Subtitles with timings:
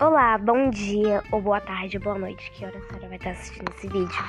[0.00, 3.68] Olá, bom dia, ou boa tarde, boa noite, que hora a senhora vai estar assistindo
[3.74, 4.24] esse vídeo.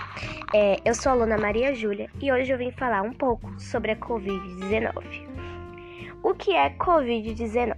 [0.52, 3.92] É, eu sou a aluna Maria Júlia e hoje eu vim falar um pouco sobre
[3.92, 5.28] a Covid-19.
[6.24, 7.78] O que é Covid-19?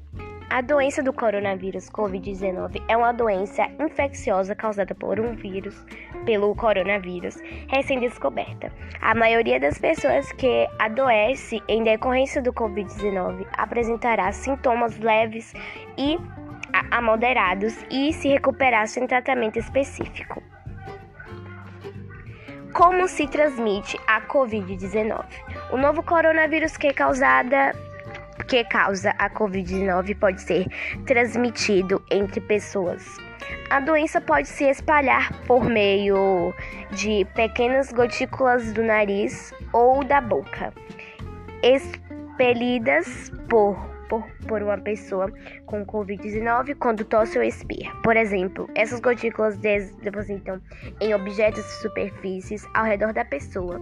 [0.49, 5.85] A doença do coronavírus Covid-19 é uma doença infecciosa causada por um vírus,
[6.25, 7.37] pelo coronavírus,
[7.67, 8.71] recém-descoberta.
[9.01, 15.53] A maioria das pessoas que adoece em decorrência do Covid-19 apresentará sintomas leves
[15.97, 16.17] e
[16.73, 20.41] a moderados e se recuperar sem tratamento específico.
[22.73, 25.25] Como se transmite a Covid-19?
[25.71, 27.73] O novo coronavírus que, causada,
[28.47, 30.67] que causa a Covid-19 pode ser
[31.05, 33.05] transmitido entre pessoas.
[33.69, 36.53] A doença pode se espalhar por meio
[36.91, 40.73] de pequenas gotículas do nariz ou da boca,
[41.61, 45.31] expelidas por por, por uma pessoa
[45.65, 47.95] com Covid-19 quando tosse ou espirra.
[48.03, 50.61] Por exemplo, essas gotículas depositam
[50.99, 53.79] em objetos e superfícies ao redor da pessoa.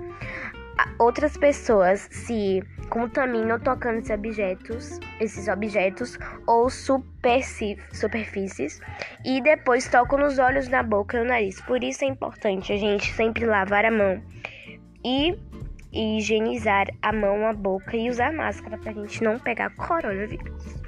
[1.00, 8.80] Outras pessoas se contaminam tocando esses objetos, esses objetos ou superfícies
[9.26, 11.60] e depois tocam nos olhos, na boca e no nariz.
[11.62, 14.22] Por isso é importante a gente sempre lavar a mão
[15.04, 15.36] e
[15.92, 20.80] e higienizar a mão, a boca e usar máscara para a gente não pegar coronavírus.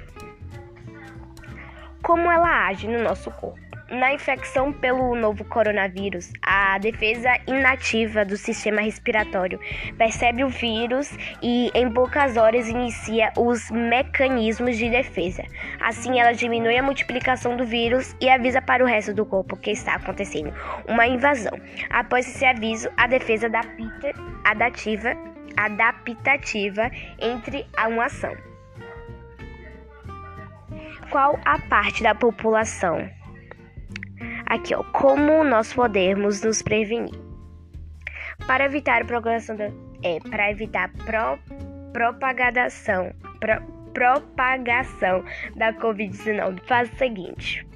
[2.02, 3.71] Como ela age no nosso corpo?
[3.92, 9.60] Na infecção pelo novo coronavírus, a defesa inativa do sistema respiratório
[9.98, 11.10] percebe o vírus
[11.42, 15.44] e, em poucas horas, inicia os mecanismos de defesa.
[15.78, 19.72] Assim, ela diminui a multiplicação do vírus e avisa para o resto do corpo que
[19.72, 20.54] está acontecendo
[20.88, 21.52] uma invasão.
[21.90, 25.14] Após esse aviso, a defesa adaptativa,
[25.54, 28.34] adaptativa entre a uma ação.
[31.10, 33.06] Qual a parte da população
[34.52, 37.18] Aqui, ó, como nós podemos nos prevenir?
[38.46, 39.70] Para evitar a propagação da,
[40.02, 41.38] é, para evitar pro,
[41.90, 43.62] propagação, pro,
[43.94, 45.24] propagação
[45.56, 47.66] da COVID-19, faz o seguinte: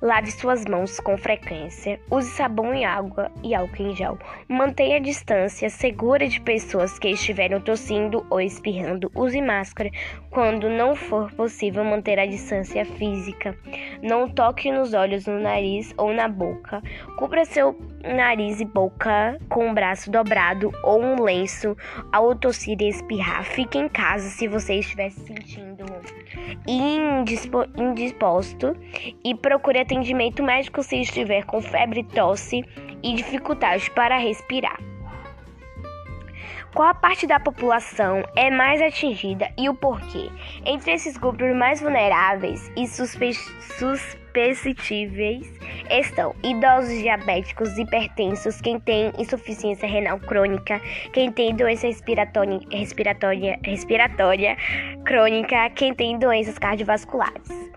[0.00, 2.00] Lave suas mãos com frequência.
[2.10, 4.18] Use sabão e água e álcool em gel.
[4.48, 9.10] Mantenha a distância segura de pessoas que estiverem tossindo ou espirrando.
[9.14, 9.90] Use máscara
[10.30, 13.56] quando não for possível manter a distância física.
[14.02, 16.82] Não toque nos olhos, no nariz ou na boca.
[17.16, 21.76] Cubra seu nariz e boca com o braço dobrado ou um lenço
[22.12, 23.44] ao tossir e espirrar.
[23.44, 25.84] Fique em casa se você estiver se sentindo
[26.66, 28.76] indispo indisposto
[29.24, 32.64] e procure atendimento médico se estiver com febre, tosse
[33.02, 34.91] e dificuldade para respirar.
[36.74, 40.30] Qual a parte da população é mais atingida e o porquê?
[40.64, 44.16] Entre esses grupos mais vulneráveis e suspeitados
[45.90, 50.80] estão idosos diabéticos, hipertensos, quem tem insuficiência renal crônica,
[51.12, 52.60] quem tem doença respiratória,
[53.62, 54.56] respiratória
[55.04, 57.71] crônica, quem tem doenças cardiovasculares.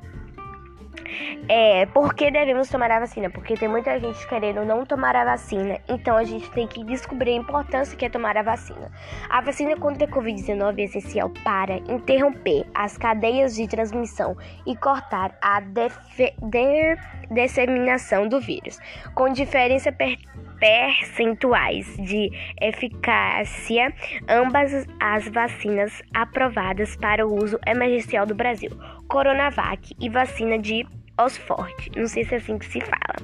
[1.47, 3.29] É, por que devemos tomar a vacina?
[3.29, 7.31] Porque tem muita gente querendo não tomar a vacina, então a gente tem que descobrir
[7.31, 8.91] a importância que é tomar a vacina.
[9.29, 15.37] A vacina contra a Covid-19 é essencial para interromper as cadeias de transmissão e cortar
[15.41, 15.61] a
[17.31, 18.79] disseminação do vírus,
[19.13, 19.91] com diferença
[20.59, 23.93] percentuais de eficácia,
[24.27, 28.71] ambas as vacinas aprovadas para o uso emergencial do Brasil,
[29.07, 30.85] Coronavac e vacina de
[31.17, 33.15] Oxford, não sei se é assim que se fala,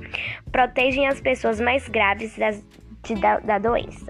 [0.52, 2.63] protegem as pessoas mais graves das,
[3.03, 4.06] de, da, da doença.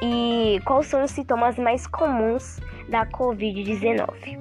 [0.00, 4.38] E quais são os sintomas mais comuns da Covid-19?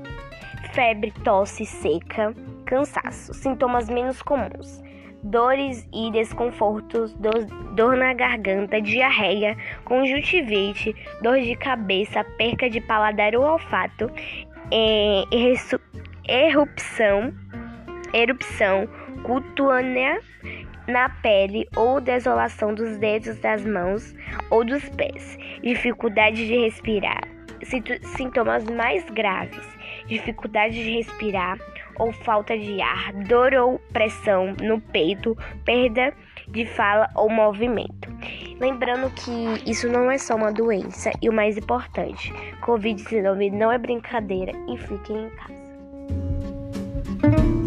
[0.74, 2.34] Febre, tosse seca,
[2.66, 3.34] cansaço.
[3.34, 4.84] Sintomas menos comuns:
[5.24, 13.36] dores e desconfortos, dor, dor na garganta, diarreia, conjuntivite, dor de cabeça, perca de paladar
[13.36, 14.12] ou olfato,
[14.72, 15.24] é,
[16.28, 17.34] erupção,
[18.14, 18.88] erupção
[19.24, 20.20] cutânea
[20.88, 24.16] na pele ou desolação dos dedos das mãos
[24.50, 27.22] ou dos pés, dificuldade de respirar,
[28.16, 29.66] sintomas mais graves,
[30.08, 31.58] dificuldade de respirar
[32.00, 35.36] ou falta de ar, dor ou pressão no peito,
[35.66, 36.14] perda
[36.48, 38.08] de fala ou movimento.
[38.60, 42.32] Lembrando que isso não é só uma doença e o mais importante,
[42.62, 45.57] Covid-19 não é brincadeira e fiquem em casa.
[47.20, 47.67] thank you